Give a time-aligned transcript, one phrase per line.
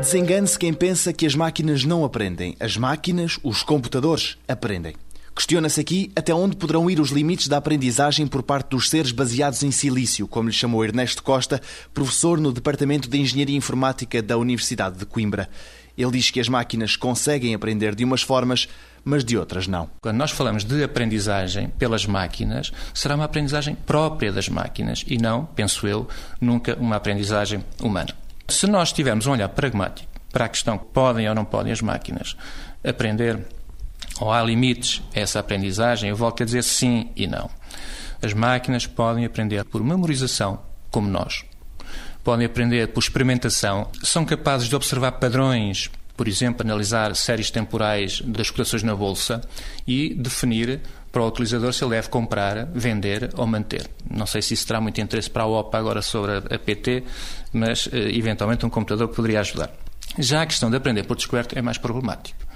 [0.00, 2.54] Desengane-se quem pensa que as máquinas não aprendem.
[2.60, 4.94] As máquinas, os computadores, aprendem.
[5.34, 9.62] Questiona-se aqui até onde poderão ir os limites da aprendizagem por parte dos seres baseados
[9.62, 11.60] em silício, como lhe chamou Ernesto Costa,
[11.94, 15.48] professor no Departamento de Engenharia Informática da Universidade de Coimbra.
[15.96, 18.68] Ele diz que as máquinas conseguem aprender de umas formas,
[19.04, 19.88] mas de outras não.
[20.00, 25.44] Quando nós falamos de aprendizagem pelas máquinas, será uma aprendizagem própria das máquinas e não,
[25.44, 26.08] penso eu,
[26.40, 28.14] nunca uma aprendizagem humana.
[28.48, 31.80] Se nós tivermos um olhar pragmático para a questão que podem ou não podem as
[31.80, 32.36] máquinas
[32.84, 33.38] aprender,
[34.20, 37.50] ou há limites a essa aprendizagem, eu volto a dizer sim e não.
[38.22, 40.60] As máquinas podem aprender por memorização,
[40.90, 41.44] como nós.
[42.22, 48.50] Podem aprender por experimentação, são capazes de observar padrões, por exemplo, analisar séries temporais das
[48.50, 49.40] cotações na bolsa
[49.86, 53.88] e definir para o utilizador se ele deve comprar, vender ou manter.
[54.08, 57.04] Não sei se isso terá muito interesse para a OPA agora sobre a PT,
[57.54, 59.72] mas eh, eventualmente um computador poderia ajudar.
[60.18, 62.50] Já a questão de aprender por descoberto é mais problemático.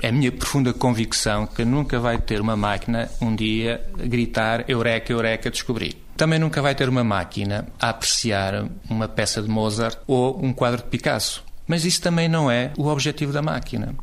[0.00, 5.12] É a minha profunda convicção que nunca vai ter uma máquina um dia gritar Eureka,
[5.12, 5.96] Eureka, descobri.
[6.16, 10.82] Também nunca vai ter uma máquina a apreciar uma peça de Mozart ou um quadro
[10.82, 11.44] de Picasso.
[11.66, 13.94] Mas isso também não é o objetivo da máquina.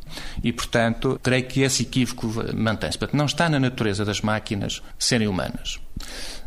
[0.42, 2.98] E, portanto, creio que esse equívoco mantém-se.
[3.12, 5.78] Não está na natureza das máquinas serem humanas.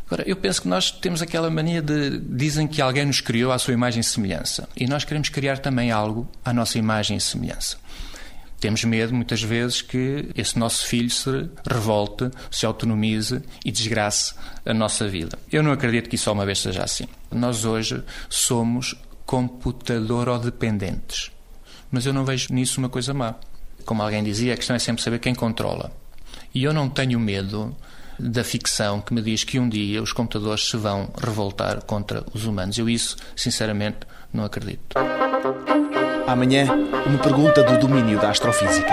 [0.05, 2.19] Agora, eu penso que nós temos aquela mania de.
[2.19, 4.67] Dizem que alguém nos criou à sua imagem e semelhança.
[4.75, 7.77] E nós queremos criar também algo à nossa imagem e semelhança.
[8.63, 14.33] Temos medo, muitas vezes, que esse nosso filho se revolte, se autonomize e desgrace
[14.65, 15.37] a nossa vida.
[15.51, 17.05] Eu não acredito que isso uma vez seja assim.
[17.29, 21.29] Nós hoje somos computador-dependentes.
[21.91, 23.35] Mas eu não vejo nisso uma coisa má.
[23.83, 25.91] Como alguém dizia, a questão é sempre saber quem controla.
[26.55, 27.75] E eu não tenho medo
[28.17, 32.45] da ficção que me diz que um dia os computadores se vão revoltar contra os
[32.45, 32.77] humanos.
[32.77, 34.95] Eu isso, sinceramente, não acredito.
[36.33, 36.65] Amanhã,
[37.05, 38.91] uma pergunta do domínio da astrofísica.